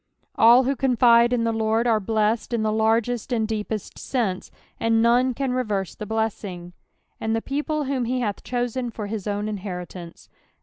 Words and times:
All 0.33 0.63
who 0.63 0.75
contido 0.75 1.31
in 1.31 1.43
the 1.43 1.53
I^ord 1.53 1.85
are 1.85 1.99
blessed 1.99 2.53
in 2.53 2.63
the 2.63 2.71
largest 2.71 3.31
and 3.31 3.47
deepest 3.47 3.99
sense, 3.99 4.49
and 4.79 4.99
none 4.99 5.35
can 5.35 5.51
reverw 5.51 5.95
the 5.95 6.07
blesFJng. 6.07 6.73
"And 7.19 7.35
the 7.35 7.39
people 7.39 7.83
whom 7.83 8.01
be 8.05 8.17
hath 8.19 8.43
ehoten 8.43 8.91
fvr 8.91 9.09
hi* 9.25 9.31
own 9.31 9.45
inheritanee. 9.45 10.27